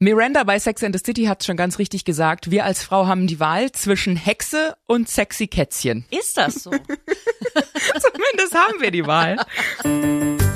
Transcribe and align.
Miranda 0.00 0.44
bei 0.44 0.60
Sex 0.60 0.84
and 0.84 0.96
the 0.96 1.02
City 1.04 1.24
hat 1.24 1.42
schon 1.42 1.56
ganz 1.56 1.80
richtig 1.80 2.04
gesagt. 2.04 2.52
Wir 2.52 2.64
als 2.64 2.84
Frau 2.84 3.08
haben 3.08 3.26
die 3.26 3.40
Wahl 3.40 3.72
zwischen 3.72 4.14
Hexe 4.14 4.76
und 4.86 5.08
sexy 5.08 5.48
Kätzchen. 5.48 6.04
Ist 6.10 6.36
das 6.36 6.62
so? 6.62 6.70
Zumindest 6.70 8.54
haben 8.54 8.80
wir 8.80 8.92
die 8.92 9.04
Wahl. 9.04 9.38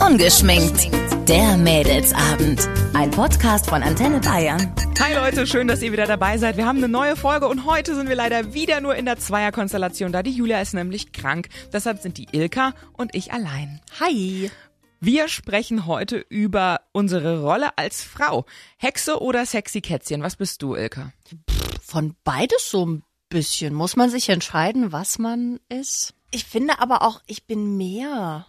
Ungeschminkt. 0.07 0.89
Der 1.29 1.57
Mädelsabend. 1.57 2.69
Ein 2.95 3.11
Podcast 3.11 3.69
von 3.69 3.83
Antenne 3.83 4.21
Bayern. 4.21 4.73
Hi 5.01 5.13
Leute, 5.13 5.45
schön, 5.49 5.67
dass 5.67 5.83
ihr 5.83 5.91
wieder 5.91 6.07
dabei 6.07 6.39
seid. 6.39 6.57
Wir 6.57 6.67
haben 6.67 6.79
eine 6.79 6.89
neue 6.89 7.17
Folge 7.17 7.49
und 7.49 7.67
heute 7.67 7.97
sind 7.97 8.09
wir 8.09 8.15
leider 8.15 8.55
wieder 8.55 8.81
nur 8.81 8.95
in 8.95 9.07
der 9.07 9.17
Zweierkonstellation 9.17 10.13
da. 10.13 10.23
Die 10.23 10.31
Julia 10.31 10.61
ist 10.61 10.73
nämlich 10.73 11.11
krank. 11.11 11.49
Deshalb 11.73 12.01
sind 12.01 12.17
die 12.17 12.29
Ilka 12.31 12.75
und 12.93 13.13
ich 13.17 13.33
allein. 13.33 13.81
Hi. 13.99 14.53
Wir 15.05 15.27
sprechen 15.27 15.87
heute 15.87 16.19
über 16.29 16.83
unsere 16.93 17.41
Rolle 17.41 17.77
als 17.77 18.05
Frau. 18.05 18.47
Hexe 18.77 19.21
oder 19.21 19.45
sexy 19.47 19.81
Kätzchen? 19.81 20.23
Was 20.23 20.37
bist 20.37 20.63
du, 20.63 20.77
Ilka? 20.77 21.13
Von 21.83 22.15
beides 22.23 22.71
so 22.71 22.87
ein 22.87 23.03
bisschen. 23.29 23.75
Muss 23.75 23.97
man 23.97 24.11
sich 24.11 24.29
entscheiden, 24.29 24.93
was 24.93 25.19
man 25.19 25.59
ist? 25.69 26.15
Ich 26.31 26.45
finde 26.45 26.79
aber 26.79 27.03
auch, 27.03 27.21
ich 27.27 27.49
bin 27.49 27.77
mehr. 27.77 28.47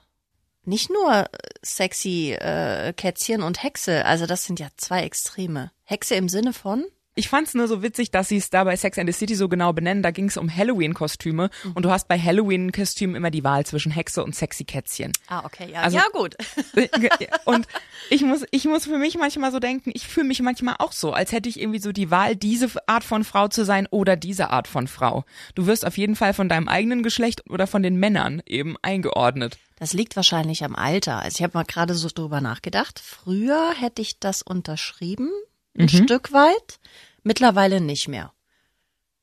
Nicht 0.63 0.91
nur 0.91 1.27
sexy 1.63 2.34
äh, 2.34 2.94
Kätzchen 2.94 3.41
und 3.41 3.63
Hexe. 3.63 4.05
Also 4.05 4.27
das 4.27 4.45
sind 4.45 4.59
ja 4.59 4.67
zwei 4.77 5.02
Extreme. 5.02 5.72
Hexe 5.85 6.13
im 6.13 6.30
Sinne 6.30 6.53
von? 6.53 6.85
Ich 7.16 7.30
fand's 7.30 7.53
nur 7.53 7.67
so 7.67 7.84
witzig, 7.84 8.09
dass 8.09 8.27
sie 8.27 8.38
es 8.38 8.49
da 8.49 8.63
bei 8.63 8.76
Sex 8.76 8.98
and 8.98 9.08
the 9.08 9.13
City 9.13 9.35
so 9.35 9.48
genau 9.48 9.72
benennen. 9.72 10.02
Da 10.02 10.09
ging's 10.09 10.35
um 10.35 10.49
Halloween-Kostüme 10.53 11.52
mhm. 11.63 11.72
und 11.73 11.84
du 11.86 11.91
hast 11.91 12.08
bei 12.08 12.20
Halloween-Kostümen 12.20 13.16
immer 13.16 13.30
die 13.30 13.44
Wahl 13.44 13.66
zwischen 13.67 13.91
Hexe 13.91 14.23
und 14.23 14.36
sexy 14.36 14.63
Kätzchen. 14.63 15.12
Ah, 15.27 15.45
okay, 15.45 15.70
ja, 15.72 15.81
also, 15.81 15.98
ja 15.98 16.05
gut. 16.12 16.36
und 17.45 17.67
ich 18.09 18.23
muss, 18.23 18.44
ich 18.49 18.66
muss 18.66 18.86
für 18.86 18.98
mich 18.98 19.16
manchmal 19.17 19.52
so 19.52 19.59
denken, 19.59 19.91
ich 19.94 20.08
fühle 20.08 20.27
mich 20.27 20.41
manchmal 20.41 20.76
auch 20.80 20.91
so, 20.91 21.13
als 21.13 21.31
hätte 21.31 21.49
ich 21.49 21.59
irgendwie 21.59 21.80
so 21.80 21.91
die 21.91 22.09
Wahl, 22.09 22.36
diese 22.36 22.70
Art 22.88 23.03
von 23.03 23.23
Frau 23.23 23.48
zu 23.48 23.64
sein 23.64 23.88
oder 23.91 24.16
diese 24.16 24.50
Art 24.50 24.67
von 24.67 24.88
Frau. 24.88 25.23
Du 25.53 25.67
wirst 25.67 25.86
auf 25.86 25.97
jeden 25.97 26.16
Fall 26.16 26.34
von 26.34 26.50
deinem 26.50 26.67
eigenen 26.67 27.03
Geschlecht 27.03 27.47
oder 27.47 27.67
von 27.67 27.84
den 27.84 27.97
Männern 27.97 28.41
eben 28.47 28.75
eingeordnet. 28.81 29.59
Das 29.78 29.94
liegt 29.94 30.16
wahrscheinlich 30.16 30.64
am 30.64 30.75
Alter. 30.75 31.19
Also 31.19 31.38
ich 31.38 31.44
habe 31.44 31.58
mal 31.58 31.66
gerade 31.66 31.94
so 31.94 32.08
drüber 32.08 32.41
nachgedacht. 32.41 33.00
Früher 33.00 33.73
hätte 33.78 34.02
ich 34.02 34.19
das 34.19 34.41
unterschrieben, 34.41 35.30
ein 35.77 35.85
mhm. 35.85 36.03
Stück 36.03 36.31
weit. 36.33 36.79
Mittlerweile 37.23 37.81
nicht 37.81 38.07
mehr. 38.07 38.33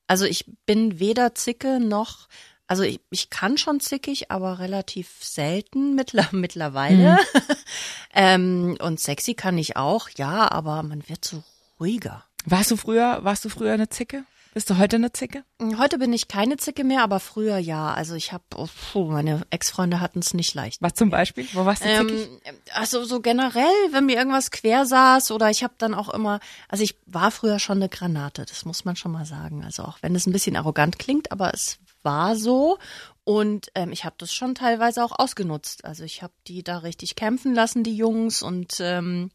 Also 0.07 0.25
ich 0.25 0.45
bin 0.65 0.99
weder 0.99 1.35
zicke 1.35 1.79
noch, 1.79 2.27
also 2.67 2.83
ich, 2.83 2.99
ich 3.09 3.29
kann 3.29 3.57
schon 3.57 3.79
zickig, 3.79 4.31
aber 4.31 4.59
relativ 4.59 5.09
selten 5.21 5.95
mittler, 5.95 6.27
mittlerweile. 6.31 7.13
Mhm. 7.13 7.41
ähm, 8.13 8.77
und 8.79 8.99
sexy 8.99 9.33
kann 9.33 9.57
ich 9.57 9.77
auch, 9.77 10.09
ja, 10.17 10.51
aber 10.51 10.83
man 10.83 11.07
wird 11.09 11.25
so 11.25 11.43
ruhiger. 11.79 12.25
Warst 12.45 12.71
du 12.71 12.77
früher, 12.77 13.19
warst 13.23 13.45
du 13.45 13.49
früher 13.49 13.73
eine 13.73 13.89
Zicke? 13.89 14.23
Bist 14.53 14.69
du 14.69 14.77
heute 14.77 14.97
eine 14.97 15.13
Zicke? 15.13 15.45
Heute 15.77 15.97
bin 15.97 16.11
ich 16.11 16.27
keine 16.27 16.57
Zicke 16.57 16.83
mehr, 16.83 17.03
aber 17.03 17.21
früher 17.21 17.57
ja. 17.57 17.93
Also 17.93 18.15
ich 18.15 18.33
habe, 18.33 18.43
oh, 18.55 19.05
meine 19.05 19.43
Ex-Freunde 19.49 20.01
hatten 20.01 20.19
es 20.19 20.33
nicht 20.33 20.53
leicht. 20.53 20.81
Was 20.81 20.93
zum 20.93 21.09
Beispiel? 21.09 21.47
Wo 21.53 21.65
warst 21.65 21.85
du 21.85 21.87
zickig? 21.87 22.29
Ähm, 22.43 22.55
also 22.73 23.05
so 23.05 23.21
generell, 23.21 23.63
wenn 23.91 24.07
mir 24.07 24.17
irgendwas 24.17 24.51
quer 24.51 24.85
saß 24.85 25.31
oder 25.31 25.49
ich 25.49 25.63
habe 25.63 25.75
dann 25.77 25.93
auch 25.93 26.09
immer, 26.13 26.41
also 26.67 26.83
ich 26.83 26.97
war 27.05 27.31
früher 27.31 27.59
schon 27.59 27.77
eine 27.77 27.87
Granate, 27.87 28.45
das 28.45 28.65
muss 28.65 28.83
man 28.83 28.97
schon 28.97 29.13
mal 29.13 29.25
sagen. 29.25 29.63
Also 29.63 29.83
auch 29.83 29.99
wenn 30.01 30.15
es 30.15 30.27
ein 30.27 30.33
bisschen 30.33 30.57
arrogant 30.57 30.99
klingt, 30.99 31.31
aber 31.31 31.53
es 31.53 31.79
war 32.03 32.35
so 32.35 32.77
und 33.23 33.67
ähm, 33.75 33.91
ich 33.91 34.03
habe 34.03 34.15
das 34.17 34.33
schon 34.33 34.55
teilweise 34.55 35.03
auch 35.03 35.11
ausgenutzt. 35.17 35.85
Also 35.85 36.03
ich 36.03 36.23
habe 36.23 36.33
die 36.47 36.63
da 36.63 36.79
richtig 36.79 37.15
kämpfen 37.15 37.53
lassen, 37.53 37.83
die 37.83 37.95
Jungs, 37.95 38.41
und 38.41 38.79
ähm, 38.79 39.29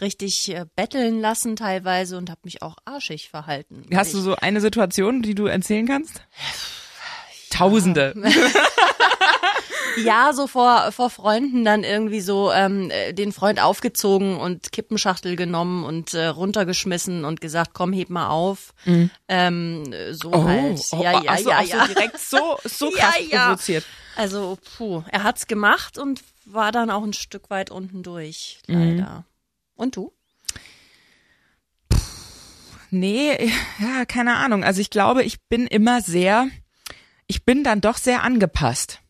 richtig 0.00 0.48
äh, 0.54 0.64
betteln 0.76 1.20
lassen 1.20 1.56
teilweise 1.56 2.16
und 2.18 2.30
habe 2.30 2.40
mich 2.44 2.62
auch 2.62 2.76
arschig 2.84 3.30
verhalten. 3.30 3.84
Hast 3.94 4.14
du 4.14 4.20
so 4.20 4.36
eine 4.36 4.60
Situation, 4.60 5.22
die 5.22 5.34
du 5.34 5.46
erzählen 5.46 5.86
kannst? 5.86 6.22
Tausende. 7.50 8.14
ja, 9.96 10.32
so 10.32 10.46
vor, 10.46 10.92
vor 10.92 11.10
Freunden 11.10 11.64
dann 11.64 11.84
irgendwie 11.84 12.20
so 12.20 12.52
ähm, 12.52 12.90
äh, 12.90 13.12
den 13.12 13.32
Freund 13.32 13.60
aufgezogen 13.60 14.36
und 14.36 14.72
Kippenschachtel 14.72 15.36
genommen 15.36 15.84
und 15.84 16.14
äh, 16.14 16.26
runtergeschmissen 16.26 17.24
und 17.24 17.40
gesagt, 17.40 17.70
komm, 17.74 17.92
heb 17.92 18.10
mal 18.10 18.28
auf. 18.28 18.74
Mhm. 18.84 19.10
Ähm, 19.28 19.94
so 20.12 20.32
oh, 20.32 20.44
halt. 20.44 20.80
Oh, 20.92 21.02
ja, 21.02 21.22
ja, 21.22 21.30
also 21.30 21.50
ja, 21.50 21.62
ja. 21.62 21.86
So 21.86 21.94
direkt 21.94 22.18
so, 22.18 22.58
so 22.64 22.90
krass 22.96 23.14
ja, 23.20 23.26
ja. 23.28 23.46
provoziert. 23.46 23.84
Also, 24.16 24.58
puh, 24.76 25.02
er 25.10 25.22
hat's 25.22 25.46
gemacht 25.46 25.98
und 25.98 26.20
war 26.44 26.72
dann 26.72 26.90
auch 26.90 27.02
ein 27.02 27.12
Stück 27.12 27.50
weit 27.50 27.70
unten 27.70 28.02
durch, 28.02 28.60
leider. 28.66 29.18
Mhm. 29.18 29.24
Und 29.74 29.96
du? 29.96 30.12
Nee, 32.90 33.50
ja, 33.78 34.04
keine 34.04 34.36
Ahnung. 34.36 34.64
Also 34.64 34.82
ich 34.82 34.90
glaube, 34.90 35.22
ich 35.22 35.40
bin 35.48 35.66
immer 35.66 36.02
sehr, 36.02 36.48
ich 37.26 37.44
bin 37.46 37.64
dann 37.64 37.80
doch 37.80 37.96
sehr 37.96 38.22
angepasst 38.22 39.01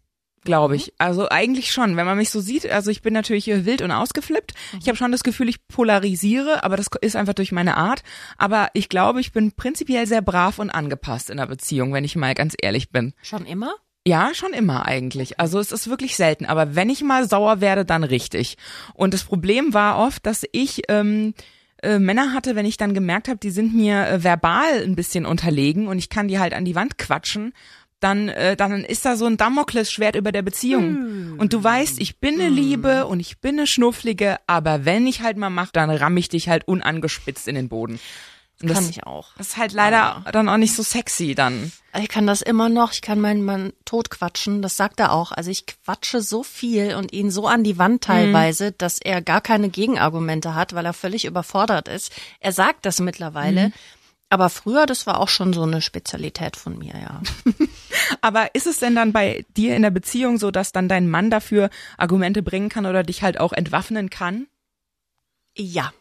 glaube 0.44 0.76
ich. 0.76 0.92
Also 0.98 1.28
eigentlich 1.28 1.72
schon, 1.72 1.97
wenn 1.97 2.06
man 2.06 2.16
mich 2.16 2.30
so 2.30 2.41
sieht. 2.41 2.69
Also 2.70 2.91
ich 2.91 3.03
bin 3.03 3.14
natürlich 3.14 3.47
wild 3.47 3.82
und 3.82 3.91
ausgeflippt. 3.91 4.53
Ich 4.80 4.88
habe 4.88 4.97
schon 4.97 5.12
das 5.12 5.22
Gefühl, 5.22 5.48
ich 5.48 5.66
polarisiere, 5.69 6.64
aber 6.64 6.76
das 6.76 6.86
ist 7.00 7.16
einfach 7.16 7.34
durch 7.34 7.53
meine 7.53 7.76
Art. 7.76 8.03
Aber 8.38 8.69
ich 8.75 8.88
glaube, 8.88 9.20
ich 9.20 9.32
bin 9.32 9.52
prinzipiell 9.52 10.06
sehr 10.06 10.22
brav 10.22 10.58
und 10.58 10.70
angepasst 10.70 11.31
in 11.31 11.36
der 11.36 11.47
Beziehung, 11.47 11.92
wenn 11.92 12.04
ich 12.04 12.16
mal 12.16 12.34
ganz 12.34 12.54
ehrlich 12.60 12.91
bin. 12.91 13.14
Schon 13.22 13.47
immer? 13.47 13.75
Ja, 14.06 14.34
schon 14.34 14.52
immer 14.52 14.86
eigentlich. 14.86 15.38
Also 15.38 15.60
es 15.60 15.70
ist 15.70 15.88
wirklich 15.88 16.16
selten. 16.16 16.44
Aber 16.47 16.75
wenn 16.75 16.91
ich 16.91 17.02
mal 17.02 17.28
sauer 17.28 17.60
werde, 17.60 17.84
dann 17.84 18.02
richtig. 18.02 18.56
Und 18.94 19.14
das 19.14 19.25
Problem 19.25 19.75
war 19.75 19.98
oft, 19.98 20.26
dass 20.26 20.44
ich 20.50 20.82
ähm, 20.88 21.34
äh, 21.82 21.98
Männer 21.98 22.32
hatte, 22.32 22.56
wenn 22.56 22.66
ich 22.66 22.76
dann 22.76 22.94
gemerkt 22.94 23.28
habe, 23.28 23.38
die 23.38 23.50
sind 23.50 23.75
mir 23.75 24.06
äh, 24.06 24.25
verbal 24.25 24.82
ein 24.82 24.97
bisschen 24.97 25.26
unterlegen 25.26 25.88
und 25.88 25.98
ich 25.98 26.08
kann 26.08 26.28
die 26.28 26.38
halt 26.38 26.54
an 26.54 26.64
die 26.64 26.75
Wand 26.75 26.97
quatschen 26.98 27.52
dann, 28.02 28.28
äh, 28.28 28.56
dann 28.56 28.84
ist 28.84 29.04
da 29.04 29.16
so 29.16 29.26
ein 29.26 29.36
Damoklesschwert 29.36 30.16
über 30.16 30.32
der 30.32 30.42
Beziehung. 30.42 30.82
Hm. 30.82 31.34
Und 31.38 31.52
du 31.52 31.62
weißt, 31.62 32.00
ich 32.00 32.18
bin 32.18 32.34
eine 32.34 32.48
Liebe 32.48 33.06
und 33.06 33.20
ich 33.20 33.38
bin 33.38 33.58
eine 33.58 33.66
Schnufflige, 33.66 34.38
aber 34.46 34.84
wenn 34.84 35.06
ich 35.06 35.22
halt 35.22 35.36
mal 35.36 35.50
mach, 35.50 35.70
dann 35.70 35.90
ramm 35.90 36.16
ich 36.16 36.28
dich 36.28 36.48
halt 36.48 36.66
unangespitzt 36.66 37.48
in 37.48 37.54
den 37.54 37.68
Boden. 37.68 38.00
Und 38.62 38.68
das 38.68 38.78
kann 38.78 38.90
ich 38.90 39.06
auch. 39.06 39.30
Das 39.38 39.48
ist 39.48 39.56
halt 39.56 39.72
leider 39.72 40.22
ja. 40.24 40.32
dann 40.32 40.48
auch 40.48 40.56
nicht 40.56 40.74
so 40.74 40.84
sexy 40.84 41.34
dann. 41.34 41.72
Ich 42.00 42.08
kann 42.08 42.28
das 42.28 42.42
immer 42.42 42.68
noch. 42.68 42.92
Ich 42.92 43.02
kann 43.02 43.20
meinen 43.20 43.44
Mann 43.44 43.72
totquatschen. 43.84 44.62
Das 44.62 44.76
sagt 44.76 45.00
er 45.00 45.12
auch. 45.12 45.32
Also 45.32 45.50
ich 45.50 45.66
quatsche 45.66 46.22
so 46.22 46.44
viel 46.44 46.94
und 46.94 47.12
ihn 47.12 47.32
so 47.32 47.48
an 47.48 47.64
die 47.64 47.78
Wand 47.78 48.04
teilweise, 48.04 48.66
mhm. 48.66 48.74
dass 48.78 49.00
er 49.00 49.20
gar 49.20 49.40
keine 49.40 49.69
Gegenargumente 49.69 50.54
hat, 50.54 50.74
weil 50.74 50.86
er 50.86 50.92
völlig 50.92 51.24
überfordert 51.24 51.88
ist. 51.88 52.12
Er 52.38 52.52
sagt 52.52 52.86
das 52.86 53.00
mittlerweile. 53.00 53.69
Mhm. 53.69 53.72
Aber 54.32 54.48
früher, 54.48 54.87
das 54.87 55.06
war 55.06 55.20
auch 55.20 55.28
schon 55.28 55.53
so 55.53 55.60
eine 55.60 55.82
Spezialität 55.82 56.56
von 56.56 56.78
mir, 56.78 56.94
ja. 56.94 57.20
Aber 58.22 58.54
ist 58.54 58.66
es 58.66 58.78
denn 58.78 58.94
dann 58.94 59.12
bei 59.12 59.44
dir 59.59 59.76
in 59.76 59.82
der 59.82 59.91
Beziehung 59.91 60.38
so, 60.38 60.50
dass 60.50 60.72
dann 60.72 60.88
dein 60.88 61.10
Mann 61.10 61.31
dafür 61.31 61.69
Argumente 61.98 62.43
bringen 62.43 62.70
kann 62.70 62.87
oder 62.87 63.03
dich 63.03 63.22
halt 63.22 63.38
auch 63.38 63.53
entwaffnen 63.53 64.09
kann? 64.09 64.47
Ja. 65.54 65.93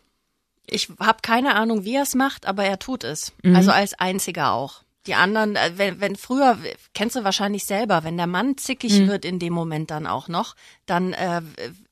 Ich 0.66 0.88
habe 0.97 1.19
keine 1.22 1.56
Ahnung, 1.56 1.84
wie 1.84 1.96
er 1.96 2.03
es 2.03 2.16
macht, 2.16 2.46
aber 2.46 2.64
er 2.64 2.80
tut 2.80 3.03
es. 3.03 3.34
Mhm. 3.44 3.53
Also 3.53 3.72
als 3.72 3.96
einziger 3.96 4.53
auch. 4.53 4.84
Die 5.07 5.16
anderen, 5.16 5.56
äh, 5.56 5.72
wenn, 5.78 6.00
wenn 6.00 6.16
früher, 6.16 6.57
kennst 6.94 7.16
du 7.16 7.23
wahrscheinlich 7.23 7.66
selber, 7.66 8.03
wenn 8.03 8.17
der 8.17 8.28
Mann 8.28 8.57
zickig 8.57 9.00
mhm. 9.00 9.07
wird 9.07 9.25
in 9.25 9.39
dem 9.39 9.53
Moment 9.53 9.89
dann 9.89 10.06
auch 10.06 10.28
noch, 10.28 10.56
dann 10.85 11.13
äh, 11.13 11.41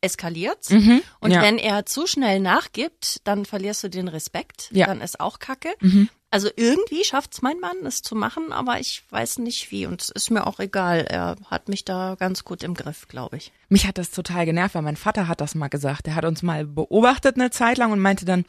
eskaliert's. 0.01 0.69
Mhm. 0.69 1.01
Und 1.19 1.31
ja. 1.31 1.41
wenn 1.41 1.57
er 1.57 1.85
zu 1.85 2.05
schnell 2.05 2.39
nachgibt, 2.39 3.21
dann 3.23 3.45
verlierst 3.45 3.83
du 3.83 3.89
den 3.89 4.07
Respekt. 4.07 4.69
Ja. 4.71 4.85
Dann 4.85 5.01
ist 5.01 5.19
auch 5.19 5.39
Kacke. 5.39 5.73
Mhm. 5.79 6.09
Also 6.31 6.49
irgendwie 6.55 7.03
schafft's 7.03 7.41
mein 7.41 7.59
Mann, 7.59 7.77
es 7.85 8.03
zu 8.03 8.13
machen, 8.13 8.51
aber 8.51 8.79
ich 8.79 9.01
weiß 9.09 9.39
nicht 9.39 9.71
wie. 9.71 9.87
Und 9.87 10.01
es 10.01 10.09
ist 10.09 10.29
mir 10.29 10.45
auch 10.45 10.59
egal. 10.59 10.99
Er 11.09 11.37
hat 11.47 11.69
mich 11.69 11.85
da 11.85 12.15
ganz 12.19 12.43
gut 12.43 12.61
im 12.61 12.75
Griff, 12.75 13.07
glaube 13.07 13.37
ich. 13.37 13.51
Mich 13.67 13.87
hat 13.87 13.97
das 13.97 14.11
total 14.11 14.45
genervt, 14.45 14.75
weil 14.75 14.83
mein 14.83 14.95
Vater 14.95 15.27
hat 15.27 15.41
das 15.41 15.55
mal 15.55 15.69
gesagt. 15.69 16.07
Er 16.07 16.13
hat 16.13 16.25
uns 16.25 16.43
mal 16.43 16.65
beobachtet 16.65 17.37
eine 17.37 17.49
Zeit 17.49 17.79
lang 17.79 17.91
und 17.91 17.99
meinte 17.99 18.25
dann, 18.25 18.45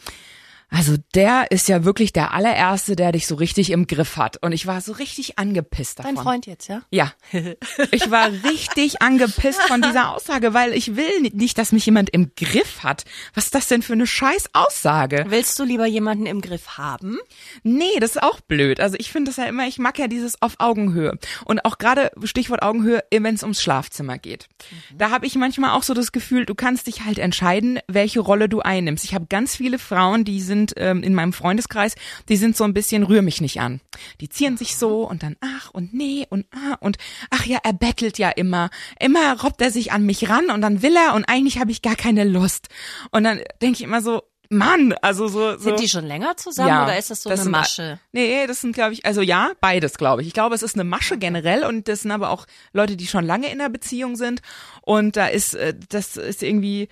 also 0.70 0.94
der 1.14 1.50
ist 1.50 1.68
ja 1.68 1.84
wirklich 1.84 2.12
der 2.12 2.32
allererste, 2.32 2.94
der 2.94 3.10
dich 3.12 3.26
so 3.26 3.34
richtig 3.34 3.70
im 3.70 3.86
Griff 3.88 4.16
hat. 4.16 4.36
Und 4.40 4.52
ich 4.52 4.66
war 4.66 4.80
so 4.80 4.92
richtig 4.92 5.38
angepisst 5.38 5.98
davon. 5.98 6.14
Dein 6.14 6.22
Freund 6.22 6.46
jetzt, 6.46 6.68
ja? 6.68 6.82
Ja. 6.90 7.12
Ich 7.92 8.10
war 8.10 8.30
richtig 8.44 9.02
angepisst 9.02 9.60
von 9.62 9.82
dieser 9.82 10.14
Aussage, 10.14 10.54
weil 10.54 10.72
ich 10.74 10.96
will 10.96 11.30
nicht, 11.32 11.58
dass 11.58 11.72
mich 11.72 11.86
jemand 11.86 12.10
im 12.10 12.32
Griff 12.36 12.82
hat. 12.82 13.04
Was 13.34 13.46
ist 13.46 13.54
das 13.54 13.66
denn 13.66 13.82
für 13.82 13.94
eine 13.94 14.06
scheiß 14.06 14.50
Aussage? 14.52 15.24
Willst 15.28 15.58
du 15.58 15.64
lieber 15.64 15.86
jemanden 15.86 16.26
im 16.26 16.40
Griff 16.40 16.78
haben? 16.78 17.18
Nee, 17.62 17.98
das 17.98 18.12
ist 18.12 18.22
auch 18.22 18.40
blöd. 18.40 18.80
Also 18.80 18.96
ich 18.98 19.10
finde 19.10 19.30
das 19.30 19.36
ja 19.36 19.44
immer, 19.44 19.66
ich 19.66 19.78
mag 19.78 19.98
ja 19.98 20.08
dieses 20.08 20.40
auf 20.40 20.54
Augenhöhe. 20.58 21.18
Und 21.44 21.64
auch 21.64 21.78
gerade 21.78 22.10
Stichwort 22.24 22.62
Augenhöhe, 22.62 23.02
wenn 23.10 23.34
es 23.34 23.42
ums 23.42 23.60
Schlafzimmer 23.60 24.18
geht. 24.18 24.48
Mhm. 24.70 24.98
Da 24.98 25.10
habe 25.10 25.26
ich 25.26 25.34
manchmal 25.34 25.70
auch 25.70 25.82
so 25.82 25.94
das 25.94 26.12
Gefühl, 26.12 26.46
du 26.46 26.54
kannst 26.54 26.86
dich 26.86 27.04
halt 27.04 27.18
entscheiden, 27.18 27.80
welche 27.88 28.20
Rolle 28.20 28.48
du 28.48 28.60
einnimmst. 28.60 29.04
Ich 29.04 29.14
habe 29.14 29.26
ganz 29.28 29.56
viele 29.56 29.78
Frauen, 29.78 30.24
die 30.24 30.40
sind 30.40 30.59
sind 30.60 30.74
ähm, 30.76 31.02
in 31.02 31.14
meinem 31.14 31.32
Freundeskreis, 31.32 31.94
die 32.28 32.36
sind 32.36 32.56
so 32.56 32.64
ein 32.64 32.74
bisschen 32.74 33.02
rühr 33.02 33.22
mich 33.22 33.40
nicht 33.40 33.60
an. 33.60 33.80
Die 34.20 34.28
ziehen 34.28 34.56
sich 34.56 34.76
so 34.76 35.08
und 35.08 35.22
dann 35.22 35.36
ach 35.40 35.70
und 35.70 35.94
nee 35.94 36.26
und 36.28 36.46
ah 36.52 36.76
und 36.80 36.98
ach 37.30 37.44
ja, 37.46 37.58
er 37.62 37.72
bettelt 37.72 38.18
ja 38.18 38.30
immer. 38.30 38.70
Immer 38.98 39.40
robbt 39.40 39.60
er 39.62 39.70
sich 39.70 39.92
an 39.92 40.04
mich 40.04 40.28
ran 40.28 40.50
und 40.50 40.60
dann 40.60 40.82
will 40.82 40.94
er 40.96 41.14
und 41.14 41.24
eigentlich 41.24 41.58
habe 41.58 41.70
ich 41.70 41.82
gar 41.82 41.96
keine 41.96 42.24
Lust. 42.24 42.68
Und 43.10 43.24
dann 43.24 43.40
denke 43.62 43.78
ich 43.78 43.82
immer 43.82 44.02
so, 44.02 44.22
Mann, 44.52 44.92
also 45.00 45.28
so. 45.28 45.52
so 45.52 45.58
Sind 45.60 45.78
die 45.80 45.88
schon 45.88 46.04
länger 46.06 46.36
zusammen 46.36 46.82
oder 46.82 46.98
ist 46.98 47.10
das 47.10 47.22
so 47.22 47.30
eine 47.30 47.40
sind- 47.40 47.52
Masche? 47.52 48.00
Nee, 48.12 48.46
das 48.48 48.60
sind, 48.60 48.72
glaube 48.74 48.92
ich, 48.94 49.06
also 49.06 49.22
ja, 49.22 49.52
beides, 49.60 49.96
glaube 49.96 50.22
ich. 50.22 50.28
Ich 50.28 50.34
glaube, 50.34 50.56
es 50.56 50.62
ist 50.64 50.74
eine 50.74 50.82
Masche 50.84 51.18
generell 51.18 51.64
und 51.64 51.86
das 51.86 52.00
sind 52.00 52.10
aber 52.10 52.30
auch 52.30 52.46
Leute, 52.72 52.96
die 52.96 53.06
schon 53.06 53.24
lange 53.24 53.46
in 53.46 53.60
einer 53.60 53.70
Beziehung 53.70 54.16
sind. 54.16 54.42
Und 54.82 55.16
da 55.16 55.28
ist, 55.28 55.54
äh, 55.54 55.72
das 55.88 56.16
ist 56.16 56.42
irgendwie, 56.42 56.88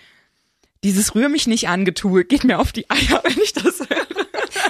dieses 0.85 1.15
Rühr 1.15 1.29
mich 1.29 1.47
nicht 1.47 1.69
angetue, 1.69 2.25
geht 2.25 2.45
mir 2.45 2.59
auf 2.59 2.73
die 2.73 2.89
Eier, 2.91 3.21
wenn 3.25 3.39
ich 3.43 3.53
das 3.53 3.81
höre. 3.81 4.07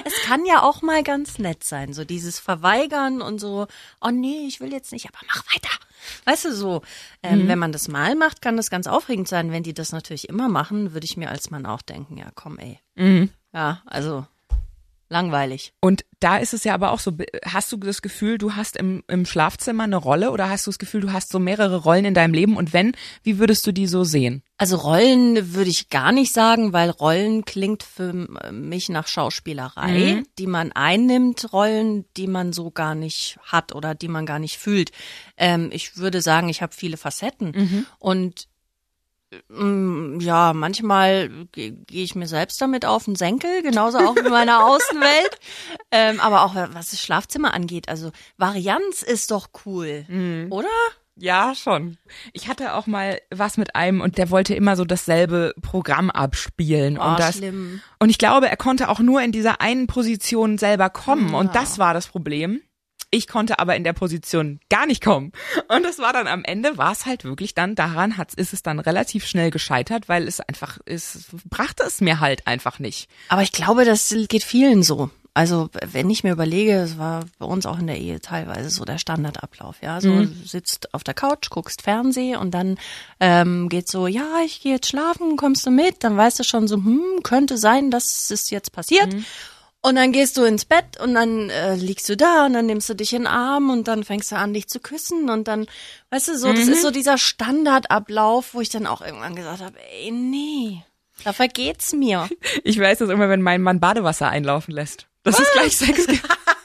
Es 0.05 0.15
kann 0.25 0.45
ja 0.47 0.63
auch 0.63 0.83
mal 0.83 1.03
ganz 1.03 1.39
nett 1.39 1.65
sein, 1.65 1.93
so 1.93 2.05
dieses 2.05 2.39
Verweigern 2.39 3.21
und 3.23 3.39
so, 3.39 3.67
oh 4.01 4.11
nee, 4.11 4.47
ich 4.47 4.61
will 4.61 4.73
jetzt 4.73 4.93
nicht, 4.93 5.07
aber 5.07 5.19
mach 5.27 5.45
weiter. 5.55 5.71
Weißt 6.25 6.47
du, 6.47 6.55
so, 6.55 6.83
ähm, 7.23 7.45
Mhm. 7.45 7.49
wenn 7.49 7.59
man 7.59 7.73
das 7.73 7.89
mal 7.89 8.15
macht, 8.15 8.41
kann 8.41 8.57
das 8.57 8.71
ganz 8.71 8.87
aufregend 8.87 9.29
sein. 9.29 9.53
Wenn 9.53 9.63
die 9.63 9.75
das 9.75 9.93
natürlich 9.93 10.29
immer 10.29 10.49
machen, 10.49 10.95
würde 10.95 11.05
ich 11.05 11.17
mir 11.17 11.29
als 11.31 11.51
Mann 11.51 11.67
auch 11.67 11.83
denken, 11.83 12.17
ja 12.17 12.27
komm 12.35 12.59
ey. 12.59 12.79
Mhm. 12.95 13.31
Ja, 13.53 13.83
also 13.87 14.27
langweilig. 15.09 15.73
Und 15.81 16.05
da 16.21 16.37
ist 16.39 16.53
es 16.53 16.65
ja 16.65 16.75
aber 16.75 16.91
auch 16.93 16.99
so, 17.01 17.13
hast 17.45 17.71
du 17.73 17.77
das 17.77 18.03
Gefühl, 18.03 18.39
du 18.39 18.57
hast 18.57 18.77
im, 18.77 19.05
im 19.09 19.25
Schlafzimmer 19.25 19.85
eine 19.85 19.97
Rolle 19.97 20.31
oder 20.33 20.51
hast 20.51 20.67
du 20.67 20.71
das 20.71 20.79
Gefühl, 20.79 21.01
du 21.01 21.13
hast 21.13 21.31
so 21.31 21.39
mehrere 21.39 21.77
Rollen 21.77 22.05
in 22.05 22.15
deinem 22.15 22.35
Leben 22.35 22.57
und 22.57 22.73
wenn, 22.73 22.93
wie 23.23 23.39
würdest 23.39 23.67
du 23.67 23.73
die 23.73 23.87
so 23.87 24.05
sehen? 24.05 24.43
Also 24.59 24.77
Rollen 24.77 25.55
würde 25.55 25.71
ich 25.71 25.89
gar 25.89 26.11
nicht 26.11 26.33
sagen, 26.33 26.73
weil 26.73 26.91
Rollen 26.91 27.45
klingt 27.45 27.85
für 27.85 28.13
mich 28.51 28.89
nach 28.89 29.07
Schauspielerei, 29.07 30.17
Mhm. 30.17 30.27
die 30.39 30.49
man 30.49 30.73
einnimmt, 30.73 31.53
Rollen, 31.53 32.05
die 32.17 32.27
man 32.27 32.53
so 32.53 32.71
gar 32.73 32.97
nicht 32.97 33.39
hat 33.45 33.73
oder 33.75 33.95
die 33.95 34.09
man 34.09 34.27
gar 34.27 34.41
nicht 34.41 34.59
fühlt. 34.59 34.91
Ähm, 35.37 35.71
ich 35.73 35.97
würde 35.97 36.21
sagen, 36.21 36.49
ich 36.49 36.61
habe 36.63 36.75
viele 36.75 36.97
Facetten 36.97 37.53
Mhm. 37.55 37.87
und 38.01 38.48
ja, 40.21 40.53
manchmal 40.55 41.29
ge- 41.53 41.75
gehe 41.87 42.05
ich 42.05 42.15
mir 42.15 42.27
selbst 42.27 42.61
damit 42.61 42.85
auf 42.87 43.05
den 43.05 43.15
Senkel, 43.17 43.63
genauso 43.63 43.99
auch 43.99 44.17
in 44.17 44.31
meiner 44.31 44.65
Außenwelt. 44.67 45.39
Ähm, 45.91 46.21
aber 46.21 46.43
auch 46.43 46.55
was 46.55 46.91
das 46.91 47.01
Schlafzimmer 47.01 47.55
angeht, 47.55 47.89
also 47.89 48.11
Varianz 48.37 49.03
ist 49.03 49.31
doch 49.31 49.49
cool, 49.65 50.05
Mhm. 50.09 50.49
oder? 50.51 50.69
Ja, 51.17 51.55
schon. 51.55 51.97
Ich 52.35 52.47
hatte 52.49 52.75
auch 52.75 52.87
mal 52.87 53.21
was 53.35 53.57
mit 53.57 53.75
einem 53.75 54.01
und 54.03 54.19
der 54.19 54.31
wollte 54.31 54.55
immer 54.55 54.77
so 54.77 54.85
dasselbe 54.85 55.55
Programm 55.63 56.11
abspielen. 56.11 56.99
Oh, 56.99 57.03
und, 57.05 57.19
das, 57.19 57.39
schlimm. 57.39 57.81
und 57.99 58.11
ich 58.11 58.19
glaube, 58.19 58.49
er 58.49 58.57
konnte 58.59 58.89
auch 58.91 59.01
nur 59.01 59.23
in 59.23 59.33
dieser 59.33 59.61
einen 59.63 59.87
Position 59.87 60.59
selber 60.59 60.91
kommen. 60.91 61.35
Und 61.35 61.55
das 61.57 61.79
war 61.79 61.95
das 61.95 62.07
Problem. 62.07 62.61
Ich 63.11 63.27
konnte 63.27 63.59
aber 63.59 63.75
in 63.75 63.85
der 63.85 63.95
Position 63.95 64.61
gar 64.69 64.87
nicht 64.87 65.03
kommen. 65.03 65.33
Und 65.69 65.83
das 65.83 65.99
war 65.99 66.13
dann 66.13 66.27
am 66.27 66.45
Ende, 66.45 66.77
war 66.77 66.93
es 66.93 67.07
halt 67.07 67.25
wirklich 67.25 67.55
dann, 67.55 67.75
daran 67.75 68.19
hat, 68.19 68.35
ist 68.35 68.53
es 68.53 68.63
dann 68.63 68.81
relativ 68.81 69.27
schnell 69.27 69.51
gescheitert, 69.51 70.09
weil 70.09 70.29
es 70.29 70.41
einfach, 70.41 70.79
es 70.85 71.27
brachte 71.49 71.85
es 71.85 72.01
mir 72.01 72.21
halt 72.21 72.47
einfach 72.47 72.79
nicht. 72.79 73.09
Aber 73.29 73.43
ich 73.43 73.53
glaube, 73.53 73.85
das 73.85 74.15
geht 74.29 74.45
vielen 74.45 74.83
so. 74.83 75.11
Also 75.39 75.71
wenn 75.87 76.11
ich 76.11 76.25
mir 76.25 76.33
überlege, 76.33 76.73
es 76.73 76.99
war 76.99 77.25
bei 77.39 77.47
uns 77.47 77.65
auch 77.65 77.79
in 77.79 77.87
der 77.87 77.99
Ehe 77.99 78.21
teilweise 78.21 78.71
so 78.71 78.85
der 78.85 78.99
Standardablauf. 78.99 79.77
Ja, 79.83 80.01
so 80.01 80.25
sitzt 80.45 80.93
auf 80.95 81.05
der 81.05 81.15
Couch, 81.15 81.49
guckst 81.49 81.83
Fernseh 81.83 82.35
und 82.35 82.51
dann 82.53 82.77
ähm, 83.21 83.69
geht 83.69 83.89
so, 83.89 84.09
ja, 84.09 84.41
ich 84.45 84.61
gehe 84.61 84.73
jetzt 84.73 84.89
schlafen, 84.89 85.37
kommst 85.37 85.65
du 85.65 85.71
mit? 85.71 86.03
Dann 86.03 86.17
weißt 86.17 86.41
du 86.41 86.43
schon 86.43 86.67
so, 86.67 86.77
hm, 86.77 87.23
könnte 87.23 87.57
sein, 87.57 87.93
dass 87.93 88.31
es 88.33 88.51
jetzt 88.51 88.73
passiert. 88.73 89.15
Und 89.81 89.95
dann 89.95 90.11
gehst 90.11 90.37
du 90.37 90.43
ins 90.43 90.65
Bett 90.65 91.01
und 91.01 91.15
dann 91.15 91.51
äh, 91.51 91.77
liegst 91.77 92.09
du 92.09 92.17
da 92.17 92.47
und 92.47 92.53
dann 92.53 92.67
nimmst 92.67 92.89
du 92.89 92.95
dich 92.95 93.13
in 93.13 93.23
den 93.23 93.27
Arm 93.29 93.71
und 93.71 93.87
dann 93.87 94.03
fängst 94.03 94.33
du 94.33 94.37
an, 94.37 94.53
dich 94.53 94.69
zu 94.69 94.81
küssen 94.81 95.31
und 95.31 95.47
dann, 95.47 95.67
weißt 96.11 96.29
du, 96.29 96.39
so, 96.39 96.53
das 96.53 96.67
ist 96.67 96.83
so 96.83 96.91
dieser 96.91 97.17
Standardablauf, 97.17 98.55
wo 98.55 98.61
ich 98.61 98.71
dann 98.71 98.89
auch 98.89 99.03
irgendwann 99.03 99.37
gesagt 99.37 99.63
habe, 99.63 99.79
ey, 99.93 100.11
nee, 100.11 100.83
da 101.25 101.33
vergeht's 101.33 101.93
mir. 101.93 102.29
Ich 102.65 102.79
weiß 102.79 102.99
das 102.99 103.11
immer, 103.11 103.29
wenn 103.29 103.41
mein 103.41 103.63
Mann 103.63 103.79
Badewasser 103.79 104.29
einlaufen 104.29 104.75
lässt. 104.75 105.07
Das 105.23 105.39
ist 105.39 105.53
gleich 105.53 105.77
Sex. 105.77 106.07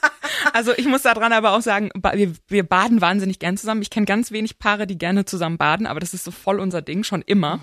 Also 0.54 0.72
ich 0.76 0.86
muss 0.86 1.02
daran 1.02 1.32
aber 1.32 1.50
auch 1.50 1.62
sagen, 1.62 1.90
wir, 2.12 2.32
wir 2.46 2.62
baden 2.62 3.00
wahnsinnig 3.00 3.40
gern 3.40 3.56
zusammen. 3.56 3.82
Ich 3.82 3.90
kenne 3.90 4.06
ganz 4.06 4.30
wenig 4.30 4.60
Paare, 4.60 4.86
die 4.86 4.96
gerne 4.96 5.24
zusammen 5.24 5.58
baden, 5.58 5.84
aber 5.84 5.98
das 5.98 6.14
ist 6.14 6.22
so 6.22 6.30
voll 6.30 6.60
unser 6.60 6.80
Ding, 6.80 7.02
schon 7.02 7.22
immer. 7.22 7.58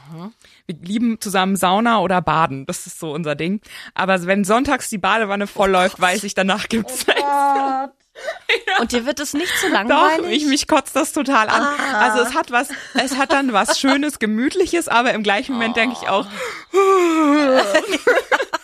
Wir 0.65 0.75
lieben 0.75 1.21
zusammen 1.21 1.55
Sauna 1.55 2.01
oder 2.01 2.21
Baden. 2.21 2.65
Das 2.65 2.85
ist 2.87 2.99
so 2.99 3.13
unser 3.13 3.35
Ding. 3.35 3.61
Aber 3.93 4.25
wenn 4.25 4.43
sonntags 4.43 4.89
die 4.89 4.97
Badewanne 4.97 5.47
voll 5.47 5.69
läuft, 5.69 6.01
weiß 6.01 6.25
ich, 6.25 6.33
danach 6.33 6.67
gibt's 6.67 7.05
Sex. 7.05 7.21
Und 8.81 8.91
dir 8.91 9.05
wird 9.05 9.21
es 9.21 9.33
nicht 9.33 9.55
zu 9.61 9.67
Doch, 9.67 9.73
langweilig? 9.73 10.43
ich, 10.43 10.49
mich 10.49 10.67
kotzt 10.67 10.93
das 10.93 11.13
total 11.13 11.47
an. 11.47 11.65
Also 11.93 12.21
es 12.23 12.35
hat 12.35 12.51
was, 12.51 12.67
es 12.93 13.17
hat 13.17 13.31
dann 13.31 13.53
was 13.53 13.79
Schönes, 13.79 14.19
Gemütliches, 14.19 14.89
aber 14.89 15.13
im 15.13 15.23
gleichen 15.23 15.53
Moment 15.53 15.77
denke 15.77 15.95
ich 16.01 16.09
auch. 16.09 16.27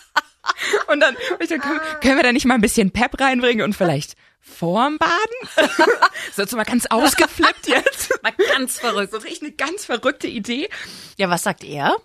und 0.87 0.99
dann, 0.99 1.15
ich 1.39 1.49
dann 1.49 1.59
können, 1.59 1.79
können 2.01 2.15
wir 2.17 2.23
da 2.23 2.31
nicht 2.31 2.45
mal 2.45 2.55
ein 2.55 2.61
bisschen 2.61 2.91
Pep 2.91 3.19
reinbringen 3.19 3.63
und 3.63 3.73
vielleicht 3.73 4.15
vorm 4.39 4.97
Baden? 4.97 5.67
so 6.35 6.41
jetzt 6.41 6.55
mal 6.55 6.63
ganz 6.63 6.85
ausgeflippt 6.87 7.67
jetzt. 7.67 8.13
Mal 8.23 8.33
ganz 8.53 8.79
verrückt. 8.79 9.11
So 9.11 9.17
richtig 9.17 9.41
eine 9.41 9.51
ganz 9.51 9.85
verrückte 9.85 10.27
Idee. 10.27 10.69
Ja, 11.17 11.29
was 11.29 11.43
sagt 11.43 11.63
er? 11.63 11.95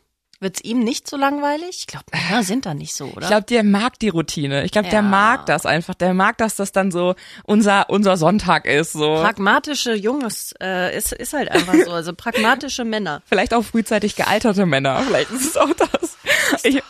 Wird's 0.40 0.60
ihm 0.64 0.80
nicht 0.80 1.08
so 1.08 1.16
langweilig? 1.16 1.76
Ich 1.78 1.86
glaube, 1.86 2.06
Männer 2.12 2.42
sind 2.42 2.66
da 2.66 2.74
nicht 2.74 2.94
so, 2.94 3.04
oder? 3.04 3.22
Ich 3.22 3.28
glaube, 3.28 3.46
der 3.46 3.62
mag 3.62 3.96
die 4.00 4.08
Routine. 4.08 4.64
Ich 4.64 4.72
glaube, 4.72 4.88
der 4.88 4.98
Ja. 4.98 5.02
mag 5.02 5.46
das 5.46 5.66
einfach. 5.66 5.94
Der 5.94 6.14
mag, 6.14 6.36
dass 6.38 6.56
das 6.56 6.72
dann 6.72 6.90
so 6.90 7.14
unser 7.44 7.88
unser 7.90 8.16
Sonntag 8.16 8.66
ist. 8.66 8.92
So 8.92 9.14
Pragmatische 9.22 9.94
Jungs 9.94 10.52
äh, 10.60 10.96
ist, 10.96 11.12
ist 11.12 11.32
halt 11.32 11.48
einfach 11.48 11.74
so. 11.84 11.92
Also 11.92 12.12
pragmatische 12.12 12.84
Männer. 12.84 13.22
Vielleicht 13.24 13.54
auch 13.54 13.62
frühzeitig 13.62 14.16
gealterte 14.16 14.66
Männer. 14.66 15.00
Vielleicht 15.06 15.30
ist 15.30 15.46
es 15.46 15.56
auch 15.56 15.72
das. 15.74 16.16
Ich, 16.64 16.82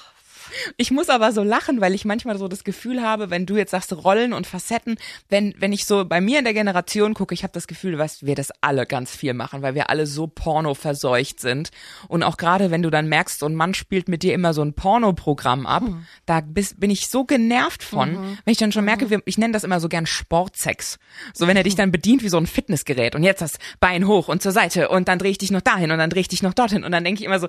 ich 0.77 0.91
muss 0.91 1.09
aber 1.09 1.33
so 1.33 1.43
lachen, 1.43 1.81
weil 1.81 1.95
ich 1.95 2.05
manchmal 2.05 2.39
so 2.39 2.49
das 2.49 2.65
Gefühl 2.65 3.03
habe, 3.03 3.31
wenn 3.31 3.47
du 3.47 3.57
jetzt 3.57 3.71
sagst 3.71 3.93
Rollen 3.93 4.33
und 4.33 4.47
Facetten, 4.47 4.97
wenn 5.29 5.55
wenn 5.59 5.73
ich 5.73 5.87
so 5.87 6.05
bei 6.05 6.21
mir 6.21 6.39
in 6.39 6.45
der 6.45 6.55
Generation 6.55 7.15
gucke, 7.15 7.35
ich 7.35 7.43
habe 7.43 7.53
das 7.53 7.67
Gefühl, 7.67 7.97
dass 7.97 8.25
wir 8.25 8.35
das 8.35 8.51
alle 8.61 8.87
ganz 8.87 9.15
viel 9.15 9.35
machen, 9.35 9.63
weil 9.63 9.75
wir 9.75 9.91
alle 9.91 10.07
so 10.07 10.27
Porno 10.27 10.75
verseucht 10.75 11.41
sind. 11.41 11.71
Und 12.09 12.23
auch 12.23 12.37
gerade 12.37 12.71
wenn 12.71 12.83
du 12.83 12.91
dann 12.91 13.09
merkst, 13.09 13.39
so 13.39 13.47
ein 13.47 13.55
Mann 13.55 13.75
spielt 13.75 14.09
mit 14.09 14.23
dir 14.23 14.35
immer 14.35 14.55
so 14.55 14.63
ein 14.63 14.75
Pornoprogramm 14.75 15.67
ab, 15.67 15.83
da 16.27 16.41
bis, 16.41 16.75
bin 16.75 16.91
ich 16.91 17.09
so 17.09 17.25
genervt 17.25 17.83
von, 17.83 18.15
wenn 18.45 18.53
ich 18.53 18.59
dann 18.59 18.73
schon 18.73 18.85
merke, 18.85 19.11
wir, 19.11 19.23
ich 19.25 19.39
nenne 19.39 19.53
das 19.53 19.65
immer 19.65 19.81
so 19.81 19.89
gern 19.89 20.07
Sportsex. 20.07 20.99
So 21.35 21.47
wenn 21.47 21.57
er 21.57 21.63
dich 21.63 21.75
dann 21.75 21.93
bedient 21.93 22.23
wie 22.23 22.29
so 22.29 22.37
ein 22.37 22.47
Fitnessgerät 22.47 23.15
und 23.15 23.23
jetzt 23.23 23.43
das 23.43 23.59
Bein 23.81 24.07
hoch 24.07 24.29
und 24.29 24.43
zur 24.43 24.53
Seite 24.53 24.89
und 24.89 25.09
dann 25.09 25.19
drehe 25.19 25.31
ich 25.31 25.39
dich 25.39 25.51
noch 25.51 25.61
dahin 25.61 25.91
und 25.91 25.99
dann 25.99 26.11
drehe 26.11 26.21
ich 26.21 26.29
dich 26.29 26.43
noch 26.43 26.55
dorthin 26.55 26.85
und 26.85 26.93
dann 26.93 27.05
denke 27.05 27.21
ich 27.21 27.27
immer 27.27 27.39
so, 27.39 27.49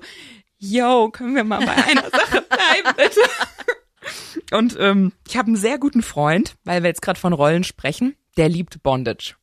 yo, 0.58 1.10
können 1.10 1.34
wir 1.34 1.44
mal 1.44 1.64
bei 1.64 1.72
einer 1.72 2.10
Sache 2.10 2.42
bleiben, 2.48 2.96
bitte? 2.96 3.20
Und 4.52 4.76
ähm, 4.78 5.12
ich 5.26 5.36
habe 5.36 5.48
einen 5.48 5.56
sehr 5.56 5.78
guten 5.78 6.02
Freund, 6.02 6.56
weil 6.64 6.82
wir 6.82 6.88
jetzt 6.88 7.02
gerade 7.02 7.18
von 7.18 7.32
Rollen 7.32 7.64
sprechen, 7.64 8.16
der 8.36 8.48
liebt 8.48 8.82
Bondage. 8.82 9.34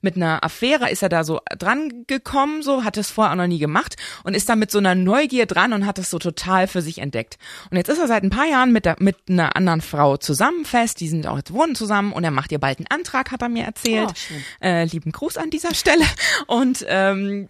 Mit 0.00 0.14
einer 0.14 0.44
Affäre 0.44 0.90
ist 0.90 1.02
er 1.02 1.08
da 1.08 1.24
so 1.24 1.40
dran 1.58 2.04
gekommen, 2.06 2.62
so 2.62 2.84
hat 2.84 2.96
es 2.96 3.10
vorher 3.10 3.32
auch 3.32 3.36
noch 3.36 3.48
nie 3.48 3.58
gemacht 3.58 3.96
und 4.22 4.34
ist 4.34 4.48
da 4.48 4.54
mit 4.54 4.70
so 4.70 4.78
einer 4.78 4.94
Neugier 4.94 5.46
dran 5.46 5.72
und 5.72 5.86
hat 5.86 5.98
es 5.98 6.08
so 6.08 6.20
total 6.20 6.68
für 6.68 6.82
sich 6.82 6.98
entdeckt. 6.98 7.36
Und 7.70 7.76
jetzt 7.76 7.88
ist 7.88 7.98
er 7.98 8.06
seit 8.06 8.22
ein 8.22 8.30
paar 8.30 8.46
Jahren 8.46 8.70
mit, 8.70 8.84
der, 8.84 8.94
mit 9.00 9.16
einer 9.28 9.56
anderen 9.56 9.80
Frau 9.80 10.18
zusammen 10.18 10.64
fest, 10.64 11.00
die 11.00 11.08
sind 11.08 11.26
auch 11.26 11.36
jetzt 11.36 11.52
wohnen 11.52 11.74
zusammen 11.74 12.12
und 12.12 12.22
er 12.22 12.30
macht 12.30 12.52
ihr 12.52 12.60
bald 12.60 12.78
einen 12.78 12.86
Antrag, 12.86 13.32
hat 13.32 13.42
er 13.42 13.48
mir 13.48 13.64
erzählt. 13.64 14.12
Oh, 14.12 14.64
äh, 14.64 14.84
lieben 14.84 15.10
Gruß 15.10 15.36
an 15.36 15.50
dieser 15.50 15.74
Stelle. 15.74 16.04
Und 16.46 16.84
ähm, 16.88 17.48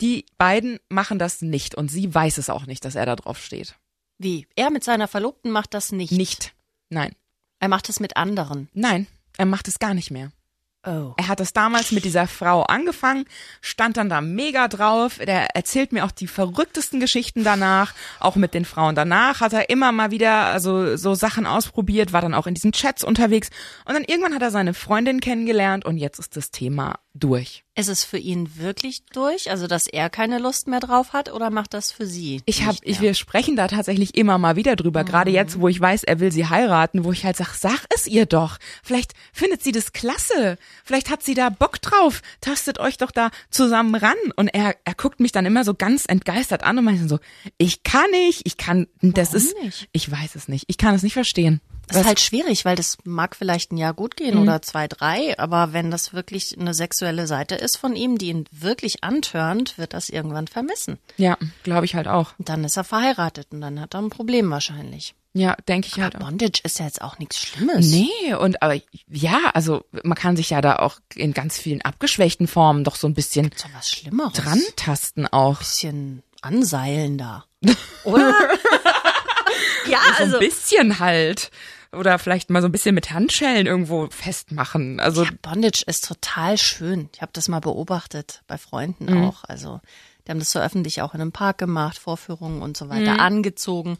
die 0.00 0.26
beiden 0.38 0.78
machen 0.88 1.18
das 1.18 1.42
nicht 1.42 1.74
und 1.74 1.90
sie 1.90 2.12
weiß 2.14 2.38
es 2.38 2.50
auch 2.50 2.66
nicht, 2.66 2.84
dass 2.84 2.94
er 2.94 3.06
da 3.06 3.16
drauf 3.16 3.42
steht. 3.42 3.76
Wie? 4.18 4.46
Er 4.56 4.70
mit 4.70 4.84
seiner 4.84 5.08
Verlobten 5.08 5.50
macht 5.50 5.74
das 5.74 5.92
nicht. 5.92 6.12
Nicht. 6.12 6.54
Nein. 6.88 7.14
Er 7.58 7.68
macht 7.68 7.88
es 7.88 8.00
mit 8.00 8.16
anderen. 8.16 8.68
Nein. 8.72 9.06
Er 9.36 9.46
macht 9.46 9.68
es 9.68 9.78
gar 9.78 9.94
nicht 9.94 10.10
mehr. 10.10 10.30
Oh. 10.86 11.14
Er 11.16 11.28
hat 11.28 11.40
es 11.40 11.54
damals 11.54 11.92
mit 11.92 12.04
dieser 12.04 12.26
Frau 12.26 12.62
angefangen, 12.62 13.24
stand 13.62 13.96
dann 13.96 14.10
da 14.10 14.20
mega 14.20 14.68
drauf. 14.68 15.18
Der 15.18 15.56
erzählt 15.56 15.92
mir 15.92 16.04
auch 16.04 16.10
die 16.10 16.26
verrücktesten 16.26 17.00
Geschichten 17.00 17.42
danach, 17.42 17.94
auch 18.20 18.36
mit 18.36 18.52
den 18.52 18.66
Frauen 18.66 18.94
danach. 18.94 19.40
Hat 19.40 19.54
er 19.54 19.70
immer 19.70 19.92
mal 19.92 20.10
wieder 20.10 20.46
also 20.46 20.96
so 20.96 21.14
Sachen 21.14 21.46
ausprobiert, 21.46 22.12
war 22.12 22.20
dann 22.20 22.34
auch 22.34 22.46
in 22.46 22.54
diesen 22.54 22.72
Chats 22.72 23.02
unterwegs. 23.02 23.48
Und 23.86 23.94
dann 23.94 24.04
irgendwann 24.04 24.34
hat 24.34 24.42
er 24.42 24.50
seine 24.50 24.74
Freundin 24.74 25.20
kennengelernt 25.20 25.86
und 25.86 25.96
jetzt 25.96 26.18
ist 26.18 26.36
das 26.36 26.50
Thema 26.50 26.98
durch. 27.14 27.64
Ist 27.76 27.88
es 27.88 28.04
für 28.04 28.18
ihn 28.18 28.56
wirklich 28.56 29.04
durch? 29.06 29.50
Also, 29.50 29.66
dass 29.66 29.86
er 29.86 30.10
keine 30.10 30.38
Lust 30.38 30.68
mehr 30.68 30.80
drauf 30.80 31.12
hat 31.12 31.32
oder 31.32 31.50
macht 31.50 31.72
das 31.74 31.92
für 31.92 32.06
sie? 32.06 32.42
Ich 32.44 32.64
habe, 32.64 32.78
ich, 32.82 33.00
wir 33.00 33.14
sprechen 33.14 33.56
da 33.56 33.68
tatsächlich 33.68 34.16
immer 34.16 34.38
mal 34.38 34.56
wieder 34.56 34.76
drüber. 34.76 35.04
Gerade 35.04 35.30
jetzt, 35.30 35.60
wo 35.60 35.68
ich 35.68 35.80
weiß, 35.80 36.04
er 36.04 36.20
will 36.20 36.32
sie 36.32 36.48
heiraten, 36.48 37.04
wo 37.04 37.12
ich 37.12 37.24
halt 37.24 37.36
sag, 37.36 37.54
sag 37.54 37.84
es 37.94 38.06
ihr 38.06 38.26
doch. 38.26 38.58
Vielleicht 38.82 39.12
findet 39.32 39.62
sie 39.62 39.72
das 39.72 39.92
klasse. 39.92 40.56
Vielleicht 40.84 41.10
hat 41.10 41.22
sie 41.22 41.34
da 41.34 41.50
Bock 41.50 41.80
drauf. 41.80 42.20
Tastet 42.40 42.78
euch 42.78 42.98
doch 42.98 43.10
da 43.10 43.30
zusammen 43.50 43.94
ran. 43.94 44.16
Und 44.36 44.48
er, 44.48 44.76
er 44.84 44.94
guckt 44.94 45.20
mich 45.20 45.32
dann 45.32 45.46
immer 45.46 45.64
so 45.64 45.74
ganz 45.74 46.04
entgeistert 46.06 46.64
an 46.64 46.78
und 46.78 46.84
meint 46.84 47.00
dann 47.00 47.08
so, 47.08 47.18
ich 47.58 47.82
kann 47.84 48.10
nicht, 48.10 48.42
ich 48.44 48.56
kann, 48.56 48.88
das 49.00 49.32
Warum 49.32 49.36
ist, 49.36 49.62
nicht? 49.62 49.88
ich 49.92 50.10
weiß 50.10 50.34
es 50.34 50.48
nicht. 50.48 50.64
Ich 50.68 50.78
kann 50.78 50.94
es 50.94 51.02
nicht 51.02 51.14
verstehen. 51.14 51.60
Das 51.88 51.98
ist 51.98 52.06
halt 52.06 52.20
schwierig, 52.20 52.64
weil 52.64 52.76
das 52.76 52.98
mag 53.04 53.36
vielleicht 53.36 53.72
ein 53.72 53.76
Jahr 53.76 53.94
gut 53.94 54.16
gehen 54.16 54.38
oder 54.38 54.62
zwei, 54.62 54.88
drei, 54.88 55.38
aber 55.38 55.72
wenn 55.72 55.90
das 55.90 56.12
wirklich 56.12 56.58
eine 56.58 56.74
sexuelle 56.74 57.26
Seite 57.26 57.54
ist 57.54 57.76
von 57.76 57.94
ihm, 57.94 58.18
die 58.18 58.28
ihn 58.28 58.46
wirklich 58.50 59.04
antörnt, 59.04 59.76
wird 59.78 59.92
das 59.92 60.08
irgendwann 60.08 60.48
vermissen. 60.48 60.98
ja, 61.16 61.36
glaube 61.62 61.84
ich 61.84 61.94
halt 61.94 62.08
auch. 62.08 62.32
Und 62.38 62.48
dann 62.48 62.64
ist 62.64 62.76
er 62.76 62.84
verheiratet 62.84 63.48
und 63.50 63.60
dann 63.60 63.80
hat 63.80 63.94
er 63.94 64.00
ein 64.02 64.10
Problem 64.10 64.50
wahrscheinlich. 64.50 65.14
Ja, 65.36 65.56
denke 65.68 65.88
ich 65.88 66.00
halt 66.00 66.14
Aber 66.14 66.24
auch. 66.26 66.28
Bondage 66.28 66.60
ist 66.62 66.78
ja 66.78 66.84
jetzt 66.86 67.02
auch 67.02 67.18
nichts 67.18 67.38
Schlimmes. 67.38 67.90
Nee, 67.90 68.34
und 68.34 68.62
aber 68.62 68.76
ja, 69.10 69.50
also 69.52 69.84
man 70.04 70.16
kann 70.16 70.36
sich 70.36 70.50
ja 70.50 70.60
da 70.60 70.76
auch 70.76 71.00
in 71.14 71.34
ganz 71.34 71.58
vielen 71.58 71.82
abgeschwächten 71.82 72.46
Formen 72.46 72.84
doch 72.84 72.94
so 72.94 73.08
ein 73.08 73.14
bisschen 73.14 73.50
doch 73.50 73.68
was 73.74 73.90
Schlimmeres. 73.90 74.32
dran 74.34 74.60
tasten 74.76 75.26
auch. 75.26 75.58
Bisschen 75.58 76.22
anseilen 76.40 77.18
da. 77.18 77.44
Oder? 78.04 78.32
Ja, 79.88 79.98
So 80.18 80.24
also. 80.24 80.36
ein 80.36 80.40
bisschen 80.40 80.98
halt. 80.98 81.50
Oder 81.92 82.18
vielleicht 82.18 82.50
mal 82.50 82.60
so 82.60 82.66
ein 82.68 82.72
bisschen 82.72 82.94
mit 82.94 83.12
Handschellen 83.12 83.66
irgendwo 83.68 84.08
festmachen. 84.10 84.98
Also 84.98 85.22
Ja, 85.24 85.30
Bondage 85.42 85.84
ist 85.86 86.06
total 86.08 86.58
schön. 86.58 87.08
Ich 87.14 87.22
habe 87.22 87.30
das 87.32 87.46
mal 87.48 87.60
beobachtet 87.60 88.42
bei 88.48 88.58
Freunden 88.58 89.06
Mhm. 89.06 89.24
auch. 89.28 89.44
Also 89.44 89.80
die 90.26 90.30
haben 90.32 90.40
das 90.40 90.50
so 90.50 90.58
öffentlich 90.58 91.02
auch 91.02 91.14
in 91.14 91.20
einem 91.20 91.30
Park 91.32 91.58
gemacht, 91.58 91.98
Vorführungen 91.98 92.62
und 92.62 92.76
so 92.76 92.86
Mhm. 92.86 92.90
weiter, 92.90 93.20
angezogen. 93.20 93.96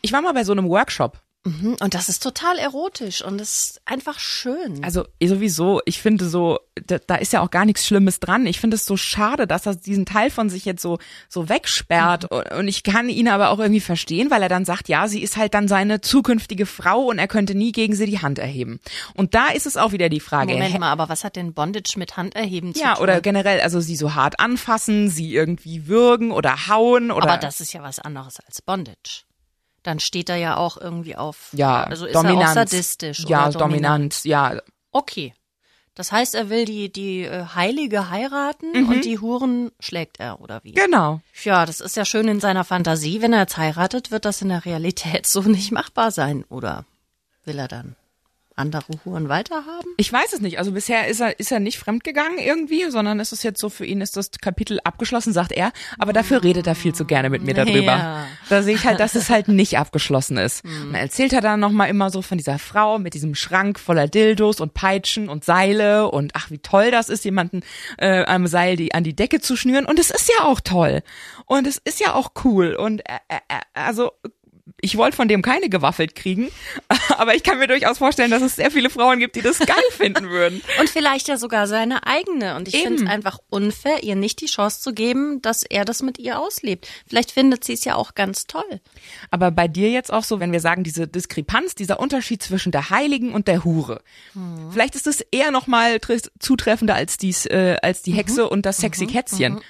ich 0.00 0.12
war 0.12 0.22
mal 0.22 0.32
bei 0.34 0.44
so 0.44 0.52
einem 0.52 0.68
Workshop. 0.68 1.20
Mhm. 1.44 1.76
Und 1.80 1.94
das 1.94 2.08
ist 2.08 2.22
total 2.22 2.58
erotisch 2.58 3.22
und 3.22 3.38
es 3.38 3.54
ist 3.54 3.82
einfach 3.84 4.18
schön. 4.18 4.82
Also 4.82 5.04
eh 5.20 5.26
sowieso, 5.26 5.82
ich 5.84 6.00
finde 6.00 6.26
so, 6.26 6.58
da, 6.86 6.98
da 6.98 7.16
ist 7.16 7.34
ja 7.34 7.42
auch 7.42 7.50
gar 7.50 7.66
nichts 7.66 7.86
Schlimmes 7.86 8.18
dran. 8.18 8.46
Ich 8.46 8.60
finde 8.60 8.76
es 8.76 8.86
so 8.86 8.96
schade, 8.96 9.46
dass 9.46 9.66
er 9.66 9.76
diesen 9.76 10.06
Teil 10.06 10.30
von 10.30 10.48
sich 10.48 10.64
jetzt 10.64 10.80
so 10.80 10.98
so 11.28 11.50
wegsperrt. 11.50 12.24
Und, 12.30 12.50
und 12.50 12.68
ich 12.68 12.82
kann 12.82 13.10
ihn 13.10 13.28
aber 13.28 13.50
auch 13.50 13.58
irgendwie 13.58 13.80
verstehen, 13.80 14.30
weil 14.30 14.42
er 14.42 14.48
dann 14.48 14.64
sagt, 14.64 14.88
ja, 14.88 15.06
sie 15.06 15.22
ist 15.22 15.36
halt 15.36 15.52
dann 15.52 15.68
seine 15.68 16.00
zukünftige 16.00 16.64
Frau 16.64 17.02
und 17.10 17.18
er 17.18 17.28
könnte 17.28 17.54
nie 17.54 17.72
gegen 17.72 17.94
sie 17.94 18.06
die 18.06 18.22
Hand 18.22 18.38
erheben. 18.38 18.80
Und 19.14 19.34
da 19.34 19.48
ist 19.48 19.66
es 19.66 19.76
auch 19.76 19.92
wieder 19.92 20.08
die 20.08 20.20
Frage. 20.20 20.54
Moment 20.54 20.78
mal, 20.78 20.90
aber 20.90 21.10
was 21.10 21.24
hat 21.24 21.36
denn 21.36 21.52
Bondage 21.52 21.98
mit 21.98 22.16
Handerheben 22.16 22.74
zu 22.74 22.80
ja, 22.80 22.94
tun? 22.94 23.02
oder 23.02 23.20
generell, 23.20 23.60
also 23.60 23.80
sie 23.80 23.96
so 23.96 24.14
hart 24.14 24.40
anfassen, 24.40 25.10
sie 25.10 25.34
irgendwie 25.34 25.86
würgen 25.88 26.32
oder 26.32 26.68
hauen 26.68 27.10
oder 27.10 27.28
aber 27.28 27.38
das 27.38 27.60
ist 27.60 27.74
ja 27.74 27.82
was 27.82 27.98
anderes 27.98 28.40
als 28.40 28.62
Bondage. 28.62 29.24
Dann 29.84 30.00
steht 30.00 30.28
er 30.28 30.36
ja 30.36 30.56
auch 30.56 30.76
irgendwie 30.76 31.14
auf. 31.14 31.50
ja, 31.52 31.84
also 31.84 32.06
ist 32.06 32.14
Dominanz. 32.16 32.40
er 32.42 32.48
auch 32.50 32.54
sadistisch. 32.54 33.24
Ja, 33.28 33.48
oder 33.48 33.58
Dominanz, 33.60 34.24
ja. 34.24 34.58
Okay. 34.90 35.32
Das 35.94 36.10
heißt, 36.10 36.34
er 36.34 36.50
will 36.50 36.64
die, 36.64 36.90
die 36.90 37.22
äh, 37.22 37.44
Heilige 37.54 38.10
heiraten 38.10 38.72
Mhm. 38.72 38.88
und 38.88 39.04
die 39.04 39.20
Huren 39.20 39.70
schlägt 39.78 40.18
er, 40.18 40.40
oder 40.40 40.58
wie? 40.64 40.72
Genau. 40.72 41.20
Ja, 41.44 41.64
das 41.66 41.78
ist 41.80 41.96
ja 41.96 42.04
schön 42.04 42.26
in 42.26 42.40
seiner 42.40 42.64
Fantasie. 42.64 43.22
Wenn 43.22 43.32
er 43.32 43.40
jetzt 43.42 43.56
heiratet, 43.58 44.10
wird 44.10 44.24
das 44.24 44.42
in 44.42 44.48
der 44.48 44.64
Realität 44.64 45.26
so 45.28 45.42
nicht 45.42 45.70
machbar 45.70 46.10
sein. 46.10 46.44
Oder 46.48 46.84
will 47.44 47.58
er 47.60 47.68
dann 47.68 47.94
andere 48.56 48.92
Huren 49.04 49.28
weiterhaben? 49.28 49.90
Ich 49.96 50.12
weiß 50.12 50.32
es 50.32 50.40
nicht. 50.40 50.58
Also 50.58 50.72
bisher 50.72 51.08
ist 51.08 51.20
er, 51.20 51.38
ist 51.38 51.50
er 51.50 51.60
nicht 51.60 51.78
fremdgegangen 51.78 52.38
irgendwie, 52.38 52.90
sondern 52.90 53.18
es 53.20 53.32
ist 53.32 53.42
jetzt 53.42 53.60
so, 53.60 53.68
für 53.68 53.84
ihn 53.84 54.00
ist 54.00 54.16
das 54.16 54.30
Kapitel 54.40 54.78
abgeschlossen, 54.84 55.32
sagt 55.32 55.52
er. 55.52 55.72
Aber 55.98 56.12
dafür 56.12 56.42
redet 56.42 56.66
er 56.66 56.74
viel 56.74 56.94
zu 56.94 57.04
gerne 57.04 57.30
mit 57.30 57.42
mir 57.42 57.54
darüber. 57.54 57.82
Ja. 57.82 58.26
Da 58.48 58.62
sehe 58.62 58.74
ich 58.74 58.84
halt, 58.84 59.00
dass 59.00 59.14
es 59.14 59.30
halt 59.30 59.48
nicht 59.48 59.78
abgeschlossen 59.78 60.36
ist. 60.36 60.64
Und 60.64 60.92
dann 60.92 61.00
erzählt 61.00 61.32
er 61.32 61.40
dann 61.40 61.60
nochmal 61.60 61.88
immer 61.88 62.10
so 62.10 62.22
von 62.22 62.38
dieser 62.38 62.58
Frau 62.58 62.98
mit 62.98 63.14
diesem 63.14 63.34
Schrank 63.34 63.78
voller 63.80 64.08
Dildos 64.08 64.60
und 64.60 64.74
Peitschen 64.74 65.28
und 65.28 65.44
Seile 65.44 66.10
und 66.10 66.32
ach, 66.34 66.50
wie 66.50 66.58
toll 66.58 66.90
das 66.90 67.08
ist, 67.08 67.24
jemanden 67.24 67.62
äh, 67.98 68.24
am 68.24 68.46
Seil 68.46 68.76
die, 68.76 68.94
an 68.94 69.04
die 69.04 69.16
Decke 69.16 69.40
zu 69.40 69.56
schnüren. 69.56 69.84
Und 69.84 69.98
es 69.98 70.10
ist 70.10 70.30
ja 70.38 70.44
auch 70.44 70.60
toll. 70.60 71.02
Und 71.46 71.66
es 71.66 71.78
ist 71.84 72.00
ja 72.00 72.14
auch 72.14 72.32
cool. 72.44 72.74
Und 72.74 73.00
äh, 73.00 73.18
äh, 73.28 73.36
äh, 73.48 73.60
also 73.74 74.12
ich 74.80 74.96
wollte 74.96 75.16
von 75.16 75.28
dem 75.28 75.42
keine 75.42 75.68
gewaffelt 75.68 76.14
kriegen, 76.14 76.50
aber 77.18 77.34
ich 77.34 77.42
kann 77.42 77.58
mir 77.58 77.66
durchaus 77.66 77.98
vorstellen, 77.98 78.30
dass 78.30 78.42
es 78.42 78.56
sehr 78.56 78.70
viele 78.70 78.88
Frauen 78.90 79.18
gibt, 79.18 79.36
die 79.36 79.42
das 79.42 79.58
geil 79.58 79.76
finden 79.90 80.30
würden. 80.30 80.62
Und 80.80 80.88
vielleicht 80.88 81.28
ja 81.28 81.36
sogar 81.36 81.66
seine 81.66 82.06
eigene. 82.06 82.56
Und 82.56 82.68
ich 82.68 82.76
finde 82.82 83.04
es 83.04 83.10
einfach 83.10 83.38
unfair, 83.50 84.02
ihr 84.02 84.16
nicht 84.16 84.40
die 84.40 84.46
Chance 84.46 84.80
zu 84.80 84.94
geben, 84.94 85.42
dass 85.42 85.62
er 85.64 85.84
das 85.84 86.02
mit 86.02 86.18
ihr 86.18 86.38
auslebt. 86.38 86.88
Vielleicht 87.06 87.30
findet 87.32 87.64
sie 87.64 87.74
es 87.74 87.84
ja 87.84 87.94
auch 87.94 88.14
ganz 88.14 88.46
toll. 88.46 88.80
Aber 89.30 89.50
bei 89.50 89.68
dir 89.68 89.90
jetzt 89.90 90.12
auch 90.12 90.24
so, 90.24 90.40
wenn 90.40 90.52
wir 90.52 90.60
sagen, 90.60 90.82
diese 90.84 91.06
Diskrepanz, 91.06 91.74
dieser 91.74 92.00
Unterschied 92.00 92.42
zwischen 92.42 92.72
der 92.72 92.90
Heiligen 92.90 93.32
und 93.32 93.48
der 93.48 93.64
Hure. 93.64 94.02
Vielleicht 94.70 94.94
ist 94.94 95.06
es 95.06 95.20
eher 95.30 95.50
noch 95.50 95.66
mal 95.66 95.96
tr- 95.96 96.28
zutreffender 96.38 96.94
als 96.94 97.16
dies, 97.18 97.44
äh, 97.46 97.76
als 97.82 98.02
die 98.02 98.12
Hexe 98.12 98.48
und 98.48 98.64
das 98.66 98.78
sexy 98.78 99.06
Kätzchen. 99.06 99.60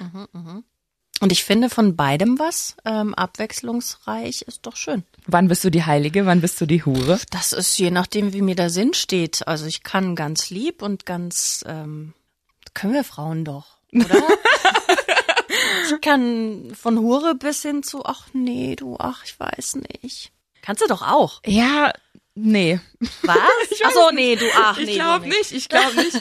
Und 1.24 1.32
ich 1.32 1.42
finde 1.42 1.70
von 1.70 1.96
beidem 1.96 2.38
was 2.38 2.76
ähm, 2.84 3.14
abwechslungsreich 3.14 4.42
ist 4.42 4.66
doch 4.66 4.76
schön. 4.76 5.04
Wann 5.26 5.48
bist 5.48 5.64
du 5.64 5.70
die 5.70 5.86
Heilige, 5.86 6.26
wann 6.26 6.42
bist 6.42 6.60
du 6.60 6.66
die 6.66 6.84
Hure? 6.84 7.18
Das 7.30 7.54
ist 7.54 7.78
je 7.78 7.90
nachdem, 7.90 8.34
wie 8.34 8.42
mir 8.42 8.56
der 8.56 8.68
Sinn 8.68 8.92
steht. 8.92 9.48
Also 9.48 9.64
ich 9.64 9.82
kann 9.82 10.16
ganz 10.16 10.50
lieb 10.50 10.82
und 10.82 11.06
ganz 11.06 11.64
ähm, 11.66 12.12
können 12.74 12.92
wir 12.92 13.04
Frauen 13.04 13.46
doch, 13.46 13.78
oder? 13.94 14.04
ich 15.90 15.98
kann 16.02 16.74
von 16.74 16.98
Hure 16.98 17.34
bis 17.34 17.62
hin 17.62 17.82
zu, 17.82 18.04
ach 18.04 18.26
nee, 18.34 18.76
du, 18.76 18.98
ach 18.98 19.24
ich 19.24 19.40
weiß 19.40 19.76
nicht. 19.76 20.30
Kannst 20.60 20.82
du 20.82 20.88
doch 20.88 21.00
auch. 21.00 21.40
Ja, 21.46 21.90
nee. 22.34 22.80
Was? 23.22 23.36
Ach 23.84 23.92
so, 23.92 24.10
nee, 24.12 24.36
du, 24.36 24.46
ach 24.56 24.78
nee. 24.78 24.84
ich 24.84 24.94
glaube 24.94 25.24
du 25.28 25.30
nicht, 25.36 25.52
ich 25.52 25.68
glaube 25.68 25.94
nicht. 25.96 26.20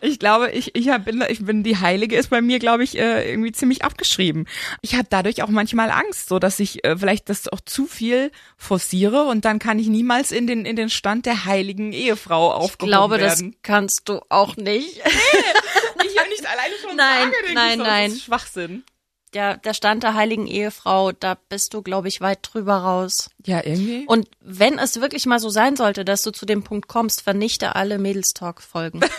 Ich 0.00 0.18
glaube, 0.18 0.50
ich, 0.50 0.74
ich 0.74 0.88
hab, 0.88 1.04
bin, 1.04 1.24
ich 1.28 1.44
bin 1.44 1.62
die 1.62 1.76
Heilige 1.78 2.16
ist 2.16 2.30
bei 2.30 2.40
mir, 2.40 2.58
glaube 2.58 2.82
ich, 2.82 2.98
äh, 2.98 3.30
irgendwie 3.30 3.52
ziemlich 3.52 3.84
abgeschrieben. 3.84 4.46
Ich 4.80 4.94
habe 4.94 5.06
dadurch 5.08 5.42
auch 5.42 5.48
manchmal 5.48 5.90
Angst, 5.90 6.28
so 6.28 6.38
dass 6.38 6.58
ich 6.60 6.84
äh, 6.84 6.96
vielleicht 6.96 7.28
das 7.28 7.48
auch 7.48 7.60
zu 7.60 7.86
viel 7.86 8.32
forciere 8.56 9.24
und 9.24 9.44
dann 9.44 9.58
kann 9.58 9.78
ich 9.78 9.86
niemals 9.88 10.32
in 10.32 10.46
den 10.46 10.64
in 10.66 10.76
den 10.76 10.90
Stand 10.90 11.26
der 11.26 11.44
heiligen 11.44 11.92
Ehefrau 11.92 12.48
Ich 12.48 12.54
aufgehoben 12.54 12.90
glaube, 12.90 13.18
das 13.18 13.40
werden. 13.40 13.56
kannst 13.62 14.08
du 14.08 14.20
auch 14.28 14.56
nicht. 14.56 14.96
ich 14.96 16.14
ja 16.14 16.22
nicht 16.28 16.46
alleine 16.46 16.74
schon 16.80 16.96
Nein, 16.96 17.30
sage, 17.30 17.36
denke 17.46 17.54
nein, 17.54 17.70
ich 17.80 17.86
nein. 17.86 18.10
Das 18.10 18.18
ist 18.18 18.24
Schwachsinn. 18.24 18.84
Der, 19.34 19.56
der 19.56 19.74
Stand 19.74 20.02
der 20.04 20.14
heiligen 20.14 20.46
Ehefrau, 20.46 21.12
da 21.12 21.36
bist 21.48 21.74
du, 21.74 21.82
glaube 21.82 22.08
ich, 22.08 22.20
weit 22.20 22.38
drüber 22.42 22.76
raus. 22.76 23.30
Ja, 23.44 23.64
irgendwie. 23.64 24.04
Und 24.06 24.28
wenn 24.40 24.78
es 24.78 25.00
wirklich 25.00 25.26
mal 25.26 25.40
so 25.40 25.48
sein 25.48 25.76
sollte, 25.76 26.04
dass 26.04 26.22
du 26.22 26.30
zu 26.30 26.46
dem 26.46 26.62
Punkt 26.62 26.88
kommst, 26.88 27.22
vernichte 27.22 27.74
alle 27.74 27.98
Mädelstalk-Folgen. 27.98 29.00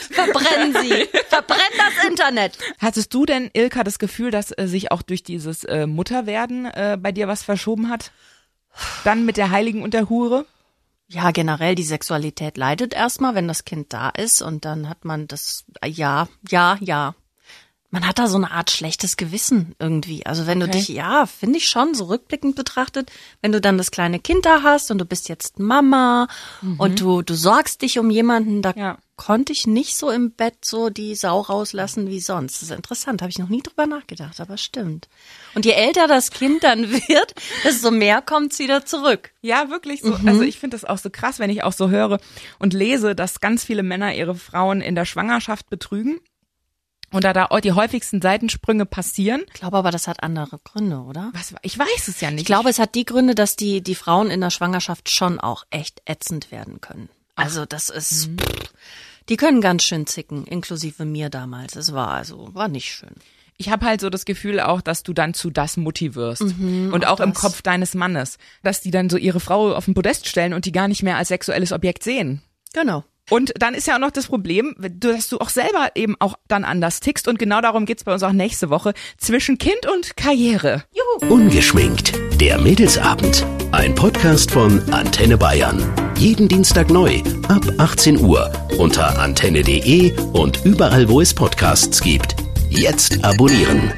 Verbrennen 0.10 0.74
sie. 0.80 1.08
Verbrenn 1.28 1.58
das 1.76 2.04
Internet. 2.08 2.58
Hattest 2.78 3.12
du 3.14 3.26
denn, 3.26 3.50
Ilka, 3.52 3.84
das 3.84 3.98
Gefühl, 3.98 4.30
dass 4.30 4.50
äh, 4.52 4.66
sich 4.66 4.90
auch 4.92 5.02
durch 5.02 5.22
dieses 5.22 5.64
äh, 5.64 5.86
Mutterwerden 5.86 6.66
äh, 6.66 6.98
bei 7.00 7.12
dir 7.12 7.28
was 7.28 7.42
verschoben 7.42 7.88
hat? 7.88 8.12
Dann 9.04 9.24
mit 9.24 9.36
der 9.36 9.50
Heiligen 9.50 9.82
und 9.82 9.94
der 9.94 10.08
Hure? 10.08 10.46
Ja, 11.08 11.32
generell 11.32 11.74
die 11.74 11.82
Sexualität 11.82 12.56
leidet 12.56 12.94
erstmal, 12.94 13.34
wenn 13.34 13.48
das 13.48 13.64
Kind 13.64 13.92
da 13.92 14.10
ist 14.10 14.42
und 14.42 14.64
dann 14.64 14.88
hat 14.88 15.04
man 15.04 15.26
das, 15.26 15.64
ja, 15.84 16.28
ja, 16.48 16.78
ja. 16.80 17.14
Man 17.92 18.06
hat 18.06 18.20
da 18.20 18.28
so 18.28 18.36
eine 18.36 18.52
Art 18.52 18.70
schlechtes 18.70 19.16
Gewissen 19.16 19.74
irgendwie. 19.80 20.24
Also 20.24 20.46
wenn 20.46 20.62
Okay. 20.62 20.70
du 20.70 20.78
dich, 20.78 20.88
ja, 20.90 21.26
finde 21.26 21.58
ich 21.58 21.68
schon, 21.68 21.94
so 21.94 22.04
rückblickend 22.04 22.54
betrachtet, 22.54 23.10
wenn 23.42 23.50
du 23.50 23.60
dann 23.60 23.78
das 23.78 23.90
kleine 23.90 24.20
Kind 24.20 24.46
da 24.46 24.62
hast 24.62 24.90
und 24.92 24.98
du 24.98 25.04
bist 25.04 25.28
jetzt 25.28 25.58
Mama 25.58 26.28
und 26.78 27.00
du, 27.00 27.22
du 27.22 27.34
sorgst 27.34 27.82
dich 27.82 27.98
um 27.98 28.08
jemanden, 28.10 28.62
da 28.62 28.72
Ja. 28.76 28.98
konnte 29.16 29.52
ich 29.52 29.66
nicht 29.66 29.96
so 29.96 30.08
im 30.10 30.30
Bett 30.30 30.54
so 30.64 30.88
die 30.88 31.16
Sau 31.16 31.40
rauslassen 31.40 32.08
wie 32.08 32.20
sonst. 32.20 32.62
Das 32.62 32.70
ist 32.70 32.76
interessant, 32.76 33.22
habe 33.22 33.30
ich 33.30 33.38
noch 33.40 33.48
nie 33.48 33.60
drüber 33.62 33.86
nachgedacht, 33.86 34.38
aber 34.40 34.56
stimmt. 34.56 35.08
Und 35.56 35.64
je 35.64 35.72
älter 35.72 36.06
das 36.06 36.30
Kind 36.30 36.62
dann 36.62 36.90
wird, 37.08 37.34
desto 37.64 37.90
mehr 37.90 38.22
kommt's 38.22 38.60
wieder 38.60 38.86
zurück. 38.86 39.32
Ja, 39.42 39.68
wirklich 39.68 40.00
so. 40.02 40.14
Also 40.26 40.42
ich 40.42 40.60
finde 40.60 40.76
das 40.76 40.84
auch 40.84 40.98
so 40.98 41.10
krass, 41.10 41.40
wenn 41.40 41.50
ich 41.50 41.64
auch 41.64 41.72
so 41.72 41.90
höre 41.90 42.20
und 42.60 42.72
lese, 42.72 43.16
dass 43.16 43.40
ganz 43.40 43.64
viele 43.64 43.82
Männer 43.82 44.14
ihre 44.14 44.36
Frauen 44.36 44.80
in 44.80 44.94
der 44.94 45.04
Schwangerschaft 45.06 45.68
betrügen. 45.70 46.20
Und 47.12 47.24
da 47.24 47.32
da 47.32 47.46
auch 47.46 47.60
die 47.60 47.72
häufigsten 47.72 48.22
Seitensprünge 48.22 48.86
passieren. 48.86 49.42
Ich 49.48 49.54
glaube 49.60 49.76
aber, 49.76 49.90
das 49.90 50.06
hat 50.06 50.22
andere 50.22 50.60
Gründe, 50.62 50.98
oder? 50.98 51.30
Was, 51.34 51.54
ich 51.62 51.78
weiß 51.78 52.08
es 52.08 52.20
ja 52.20 52.30
nicht. 52.30 52.40
Ich 52.42 52.46
glaube, 52.46 52.70
es 52.70 52.78
hat 52.78 52.94
die 52.94 53.04
Gründe, 53.04 53.34
dass 53.34 53.56
die, 53.56 53.82
die 53.82 53.96
Frauen 53.96 54.30
in 54.30 54.40
der 54.40 54.50
Schwangerschaft 54.50 55.10
schon 55.10 55.40
auch 55.40 55.64
echt 55.70 56.02
ätzend 56.04 56.52
werden 56.52 56.80
können. 56.80 57.08
Also 57.34 57.66
das 57.66 57.88
ist, 57.88 58.30
pff, 58.38 58.72
die 59.28 59.36
können 59.36 59.60
ganz 59.60 59.82
schön 59.82 60.06
zicken, 60.06 60.44
inklusive 60.44 61.04
mir 61.04 61.30
damals. 61.30 61.74
Es 61.74 61.92
war 61.92 62.10
also, 62.10 62.54
war 62.54 62.68
nicht 62.68 62.92
schön. 62.92 63.14
ich 63.56 63.70
habe 63.70 63.86
halt 63.86 64.00
so 64.00 64.08
das 64.08 64.24
Gefühl 64.24 64.60
auch, 64.60 64.80
dass 64.80 65.02
du 65.02 65.12
dann 65.12 65.34
zu 65.34 65.50
das 65.50 65.76
Mutti 65.76 66.14
wirst. 66.14 66.42
und 66.42 67.06
auch 67.06 67.20
im 67.20 67.32
das. 67.32 67.40
Kopf 67.40 67.62
deines 67.62 67.94
Mannes. 67.94 68.38
Dass 68.62 68.80
die 68.80 68.90
dann 68.90 69.10
so 69.10 69.16
ihre 69.16 69.40
Frau 69.40 69.74
auf 69.74 69.84
den 69.84 69.94
Podest 69.94 70.28
stellen 70.28 70.52
und 70.52 70.64
die 70.64 70.72
gar 70.72 70.88
nicht 70.88 71.02
mehr 71.02 71.16
als 71.16 71.28
sexuelles 71.28 71.72
Objekt 71.72 72.02
sehen. 72.02 72.42
Genau. 72.72 73.04
Und 73.30 73.52
dann 73.56 73.74
ist 73.74 73.86
ja 73.86 73.94
auch 73.94 74.00
noch 74.00 74.10
das 74.10 74.26
Problem, 74.26 74.74
dass 74.78 75.28
du 75.28 75.38
auch 75.38 75.48
selber 75.48 75.92
eben 75.94 76.16
auch 76.18 76.34
dann 76.48 76.64
anders 76.64 77.00
tickst. 77.00 77.28
Und 77.28 77.38
genau 77.38 77.60
darum 77.60 77.86
geht's 77.86 78.04
bei 78.04 78.12
uns 78.12 78.22
auch 78.22 78.32
nächste 78.32 78.68
Woche. 78.68 78.92
Zwischen 79.16 79.56
Kind 79.56 79.86
und 79.86 80.16
Karriere. 80.16 80.84
Ungeschminkt. 81.28 82.12
Der 82.40 82.58
Mädelsabend. 82.58 83.46
Ein 83.72 83.94
Podcast 83.94 84.50
von 84.50 84.82
Antenne 84.92 85.38
Bayern. 85.38 85.80
Jeden 86.18 86.48
Dienstag 86.48 86.90
neu 86.90 87.22
ab 87.48 87.64
18 87.78 88.20
Uhr 88.20 88.52
unter 88.78 89.18
antenne.de 89.18 90.12
und 90.32 90.64
überall, 90.64 91.08
wo 91.08 91.20
es 91.20 91.32
Podcasts 91.32 92.02
gibt. 92.02 92.34
Jetzt 92.68 93.24
abonnieren. 93.24 93.92